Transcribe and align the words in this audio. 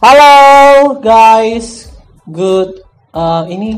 Halo 0.00 0.96
guys, 0.96 1.92
good. 2.24 2.80
Uh, 3.12 3.44
ini 3.52 3.76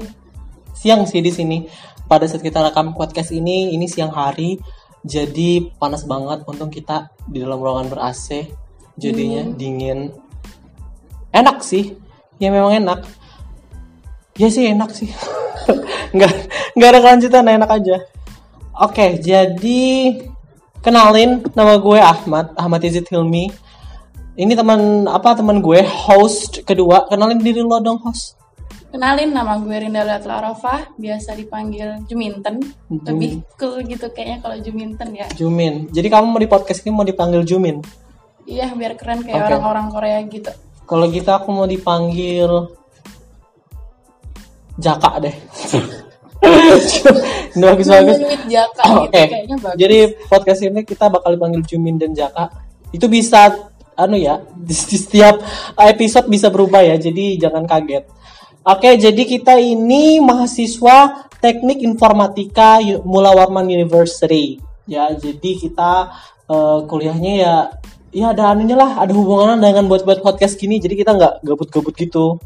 siang 0.71 1.03
sih 1.03 1.19
di 1.19 1.35
sini. 1.35 1.67
Pada 2.07 2.31
saat 2.31 2.47
kita 2.47 2.63
rekam 2.63 2.95
podcast 2.95 3.35
ini, 3.35 3.75
ini 3.75 3.91
siang 3.91 4.15
hari, 4.15 4.55
jadi 5.03 5.67
panas 5.83 6.07
banget. 6.07 6.47
Untung 6.47 6.71
kita 6.71 7.11
di 7.27 7.43
dalam 7.43 7.59
ruangan 7.59 7.91
ber 7.91 8.07
AC, 8.07 8.47
jadinya 8.95 9.51
Hmm. 9.51 9.59
dingin. 9.59 10.15
Enak 11.35 11.59
sih, 11.67 11.99
ya 12.39 12.55
memang 12.55 12.79
enak. 12.79 13.03
Ya 14.39 14.47
sih 14.47 14.71
enak 14.71 14.95
sih. 14.95 15.11
nggak 16.15 16.33
nggak 16.79 16.91
ada 16.95 17.01
kelanjutan, 17.03 17.51
enak 17.51 17.71
aja. 17.83 17.99
Oke, 18.79 19.19
jadi 19.19 19.83
kenalin 20.87 21.43
nama 21.59 21.83
gue 21.83 21.99
Ahmad, 21.99 22.55
Ahmad 22.55 22.79
Izid 22.87 23.11
Hilmi. 23.11 23.72
Ini 24.33 24.57
teman 24.57 25.05
apa 25.13 25.37
teman 25.37 25.61
gue 25.61 25.85
host 25.85 26.65
kedua. 26.65 27.05
Kenalin 27.13 27.37
diri 27.37 27.61
lo 27.61 27.77
dong 27.85 28.01
host. 28.01 28.41
Kenalin 28.89 29.33
nama 29.33 29.57
gue 29.57 29.73
Rinda 29.73 30.05
Arafah, 30.05 30.93
biasa 31.01 31.37
dipanggil 31.37 32.05
Juminten. 32.09 32.61
Jumin. 32.89 33.05
Lebih 33.09 33.31
cool 33.57 33.81
gitu 33.85 34.09
kayaknya 34.13 34.45
kalau 34.45 34.57
Juminten 34.61 35.09
ya. 35.17 35.29
Jumin. 35.37 35.89
Jadi 35.93 36.09
kamu 36.13 36.29
mau 36.29 36.41
di 36.41 36.49
podcast 36.49 36.85
ini 36.85 36.93
mau 36.93 37.05
dipanggil 37.05 37.45
Jumin. 37.45 37.81
Iya, 38.49 38.73
biar 38.73 38.97
keren 38.97 39.25
kayak 39.25 39.37
Oke. 39.37 39.49
orang-orang 39.53 39.87
Korea 39.93 40.19
gitu. 40.29 40.53
Kalau 40.85 41.09
gitu 41.09 41.31
aku 41.33 41.49
mau 41.53 41.69
dipanggil 41.69 42.73
Jaka 44.81 45.11
deh. 45.21 45.37
Ini 47.53 47.63
bagus 47.63 47.87
bagus. 47.87 48.17
Nyuit 48.19 48.43
Jaka 48.49 48.83
Oke. 48.97 49.13
gitu 49.13 49.29
kayaknya 49.29 49.57
bagus. 49.61 49.79
Jadi 49.79 49.99
podcast 50.27 50.61
ini 50.65 50.81
kita 50.83 51.05
bakal 51.13 51.37
dipanggil 51.37 51.63
Jumin 51.69 51.97
dan 52.01 52.17
Jaka. 52.17 52.49
Itu 52.93 53.09
bisa 53.09 53.72
anu 54.05 54.19
ya, 54.19 54.43
di, 54.55 54.75
di 54.75 54.97
setiap 55.05 55.39
episode 55.79 56.27
bisa 56.27 56.51
berubah 56.51 56.83
ya. 56.83 56.99
Jadi 56.99 57.39
jangan 57.39 57.65
kaget. 57.65 58.05
Oke, 58.63 58.95
jadi 58.95 59.23
kita 59.27 59.59
ini 59.59 60.23
mahasiswa 60.23 61.27
Teknik 61.43 61.83
Informatika 61.83 62.79
Mula 63.03 63.35
Warman 63.35 63.67
University. 63.67 64.63
Ya, 64.87 65.11
jadi 65.11 65.51
kita 65.59 66.15
eh, 66.47 66.79
kuliahnya 66.87 67.33
ya 67.43 67.55
ya 68.13 68.31
ada 68.31 68.53
anunya 68.53 68.77
lah, 68.77 69.03
ada 69.03 69.11
hubungan 69.17 69.59
dengan 69.59 69.89
buat-buat 69.91 70.23
podcast 70.23 70.61
gini. 70.61 70.79
Jadi 70.79 70.95
kita 70.95 71.17
nggak 71.17 71.35
gabut-gabut 71.43 71.97
gitu. 71.97 72.39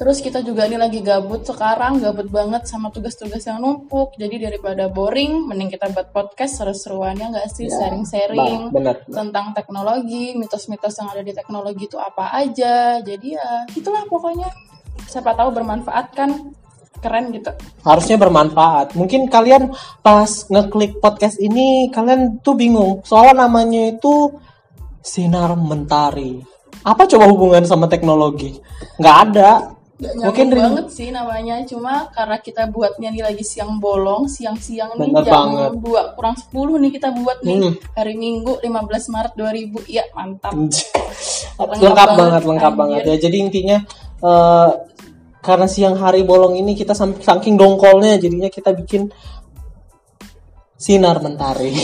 Terus 0.00 0.24
kita 0.24 0.40
juga 0.40 0.64
ini 0.64 0.80
lagi 0.80 1.04
gabut 1.04 1.44
sekarang, 1.44 2.00
gabut 2.00 2.24
banget 2.32 2.64
sama 2.64 2.88
tugas-tugas 2.88 3.44
yang 3.44 3.60
numpuk. 3.60 4.16
Jadi 4.16 4.40
daripada 4.40 4.88
boring, 4.88 5.44
mending 5.44 5.68
kita 5.68 5.92
buat 5.92 6.08
podcast 6.08 6.56
seru-seruannya 6.56 7.36
nggak 7.36 7.48
sih, 7.52 7.68
Ya, 7.68 7.76
sharing-sharing 7.76 8.72
bener. 8.72 9.04
tentang 9.04 9.52
teknologi, 9.52 10.32
mitos-mitos 10.40 10.96
yang 10.96 11.12
ada 11.12 11.20
di 11.20 11.36
teknologi 11.36 11.84
itu 11.84 12.00
apa 12.00 12.32
aja. 12.32 13.04
Jadi 13.04 13.36
ya, 13.36 13.68
itulah 13.76 14.08
pokoknya. 14.08 14.48
Siapa 15.04 15.36
tahu 15.36 15.52
bermanfaat 15.52 16.16
kan, 16.16 16.48
keren 17.04 17.28
gitu. 17.36 17.52
harusnya 17.84 18.16
bermanfaat. 18.16 18.96
Mungkin 18.96 19.28
kalian 19.28 19.68
pas 20.00 20.48
ngeklik 20.48 20.96
podcast 21.04 21.36
ini 21.40 21.92
kalian 21.92 22.40
tuh 22.40 22.56
bingung 22.56 23.04
soalnya 23.04 23.44
namanya 23.44 23.92
itu 23.92 24.32
sinar 25.04 25.52
mentari. 25.60 26.40
Apa 26.88 27.04
coba 27.04 27.28
hubungan 27.28 27.68
sama 27.68 27.84
teknologi? 27.84 28.56
Nggak 28.96 29.16
ada. 29.28 29.79
Gak 30.00 30.16
Mungkin 30.16 30.48
banget 30.48 30.86
sih 30.88 31.12
namanya, 31.12 31.60
cuma 31.68 32.08
karena 32.08 32.40
kita 32.40 32.64
buatnya 32.66 33.12
nih 33.12 33.20
lagi 33.20 33.44
siang 33.44 33.76
bolong, 33.76 34.24
siang-siang 34.26 34.96
nih 34.96 35.12
Bener 35.12 35.24
jam 35.28 35.52
banget. 35.52 35.72
2 35.76 36.16
kurang 36.16 36.36
10 36.40 36.80
nih 36.80 36.90
kita 36.96 37.08
buat 37.12 37.38
nih 37.44 37.56
Hmm. 37.60 37.74
hari 37.92 38.14
Minggu 38.16 38.56
15 38.64 39.12
Maret 39.12 39.32
2000. 39.36 39.84
Iya, 39.84 40.08
mantap. 40.16 40.56
lengkap 41.60 42.08
banget, 42.18 42.42
lengkap 42.48 42.72
anjir. 42.72 42.80
banget 42.80 43.00
ya. 43.04 43.16
Jadi 43.20 43.36
intinya 43.38 43.76
eh, 44.20 44.70
karena 45.40 45.64
siang 45.64 45.96
hari 45.96 46.20
bolong 46.20 46.56
ini 46.56 46.72
kita 46.72 46.92
saking 46.96 47.56
dongkolnya 47.56 48.16
jadinya 48.16 48.48
kita 48.48 48.72
bikin 48.72 49.08
sinar 50.80 51.20
mentari. 51.20 51.76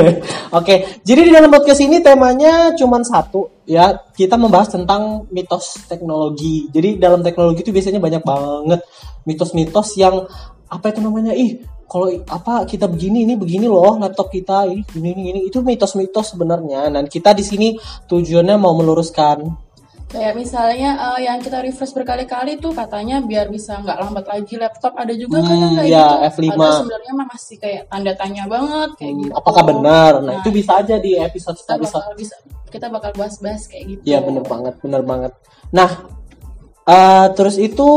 Oke, 0.58 1.00
jadi 1.00 1.20
di 1.24 1.32
dalam 1.32 1.48
podcast 1.48 1.80
ini 1.80 2.04
temanya 2.04 2.76
cuman 2.76 3.00
satu 3.00 3.64
ya. 3.64 3.96
Kita 4.12 4.36
membahas 4.36 4.76
tentang 4.76 5.24
mitos 5.32 5.88
teknologi. 5.88 6.68
Jadi 6.68 7.00
dalam 7.00 7.24
teknologi 7.24 7.64
itu 7.64 7.72
biasanya 7.72 7.96
banyak 7.96 8.20
banget 8.20 8.84
mitos-mitos 9.24 9.96
yang 9.96 10.28
apa 10.68 10.92
itu 10.92 11.00
namanya? 11.00 11.32
Ih, 11.32 11.64
kalau 11.88 12.12
apa 12.28 12.68
kita 12.68 12.88
begini 12.92 13.24
ini 13.24 13.40
begini 13.40 13.64
loh 13.64 13.96
laptop 13.96 14.28
kita 14.28 14.68
ini 14.68 14.84
gini 14.84 15.08
ini 15.16 15.20
gini. 15.32 15.40
itu 15.48 15.64
mitos-mitos 15.64 16.36
sebenarnya. 16.36 16.92
Dan 16.92 17.08
kita 17.08 17.32
di 17.32 17.44
sini 17.48 17.68
tujuannya 18.04 18.60
mau 18.60 18.76
meluruskan 18.76 19.61
Kayak 20.12 20.34
misalnya 20.36 20.90
eh, 21.16 21.24
yang 21.24 21.40
kita 21.40 21.64
refresh 21.64 21.96
berkali-kali 21.96 22.60
tuh 22.60 22.76
katanya 22.76 23.24
biar 23.24 23.48
bisa 23.48 23.80
nggak 23.80 23.96
lambat 23.96 24.28
lagi 24.28 24.60
laptop. 24.60 24.92
Ada 24.92 25.16
juga 25.16 25.40
kan 25.40 25.56
Hmm, 25.56 25.80
kayak 25.80 25.88
ya, 25.88 26.04
gitu. 26.04 26.16
F5. 26.36 26.48
Padahal 26.52 26.74
sebenarnya 26.84 27.12
mah 27.16 27.26
masih 27.32 27.56
kayak 27.56 27.82
tanda 27.88 28.12
tanya 28.12 28.44
banget 28.44 28.90
kayak 29.00 29.14
gitu. 29.16 29.32
Hmm, 29.32 29.40
apakah 29.40 29.62
benar. 29.64 30.12
Nah, 30.20 30.26
Nah, 30.28 30.34
itu 30.38 30.48
bisa 30.52 30.72
aja 30.78 30.96
di 31.00 31.12
episode 31.16 31.56
kita 31.56 31.80
episode. 31.80 31.96
bakal 32.04 32.12
bisa 32.14 32.36
kita 32.68 32.86
bakal 32.88 33.10
bahas-bahas 33.16 33.62
kayak 33.66 33.84
gitu. 33.88 34.02
Iya 34.04 34.18
bener 34.20 34.44
banget, 34.44 34.74
bener 34.80 35.02
banget. 35.02 35.32
Nah, 35.72 35.90
eh, 36.84 37.26
terus 37.32 37.56
itu 37.56 37.88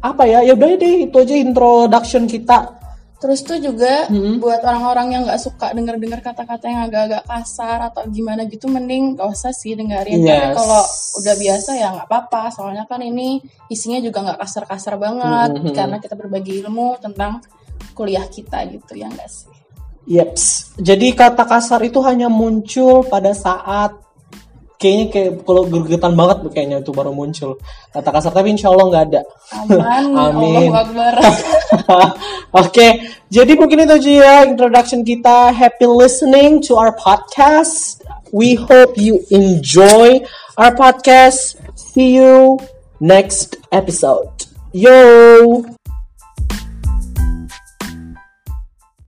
apa 0.00 0.24
ya? 0.24 0.42
Ya 0.42 0.56
udah 0.56 0.68
deh, 0.74 1.06
itu 1.06 1.14
aja 1.14 1.34
introduction 1.36 2.26
kita. 2.26 2.79
Terus 3.20 3.44
tuh 3.44 3.60
juga 3.60 4.08
Mm-mm. 4.08 4.40
buat 4.40 4.64
orang-orang 4.64 5.12
yang 5.12 5.22
nggak 5.28 5.40
suka 5.44 5.76
denger-dengar 5.76 6.24
kata-kata 6.24 6.64
yang 6.72 6.88
agak-agak 6.88 7.22
kasar 7.28 7.92
atau 7.92 8.08
gimana 8.08 8.48
gitu, 8.48 8.64
mending 8.64 9.20
gak 9.20 9.28
usah 9.28 9.52
sih 9.52 9.76
dengerin. 9.76 10.24
Tapi 10.24 10.48
Yes. 10.48 10.56
kalau 10.56 10.82
udah 11.20 11.34
biasa 11.36 11.70
ya 11.76 11.86
nggak 11.92 12.08
apa-apa. 12.08 12.42
Soalnya 12.48 12.88
kan 12.88 13.04
ini 13.04 13.44
isinya 13.68 14.00
juga 14.00 14.24
nggak 14.24 14.40
kasar-kasar 14.40 14.96
banget 14.96 15.50
Mhm. 15.52 15.74
karena 15.76 15.96
kita 16.00 16.16
berbagi 16.16 16.64
ilmu 16.64 16.96
tentang 16.96 17.44
kuliah 17.92 18.24
kita 18.24 18.64
gitu 18.72 18.96
ya 18.96 19.12
nggak 19.12 19.28
sih? 19.28 19.52
Yeps. 20.08 20.74
Jadi 20.80 21.12
kata 21.12 21.44
kasar 21.44 21.84
itu 21.84 22.00
hanya 22.00 22.32
muncul 22.32 23.04
pada 23.04 23.36
saat 23.36 23.94
kayaknya 24.80 25.06
kayak 25.12 25.32
kalau 25.44 25.68
gergetan 25.68 26.16
banget 26.16 26.38
kayaknya 26.56 26.80
itu 26.80 26.90
baru 26.96 27.12
muncul 27.12 27.60
kata 27.92 28.08
kasar 28.08 28.32
tapi 28.32 28.56
insya 28.56 28.72
Allah 28.72 28.86
nggak 28.88 29.04
ada. 29.12 29.22
Aman, 29.60 30.04
Amin. 30.24 30.72
Akbar. 30.72 31.14
Oke, 32.64 33.04
jadi 33.28 33.52
mungkin 33.60 33.84
itu 33.84 33.92
aja 33.92 34.10
ya 34.10 34.36
introduction 34.48 35.04
kita. 35.04 35.52
Happy 35.52 35.84
listening 35.84 36.64
to 36.64 36.80
our 36.80 36.96
podcast. 36.96 38.00
We 38.32 38.56
hope 38.56 38.96
you 38.96 39.20
enjoy 39.28 40.24
our 40.56 40.72
podcast. 40.72 41.60
See 41.76 42.16
you 42.16 42.56
next 43.04 43.60
episode. 43.68 44.32
Yo. 44.72 45.76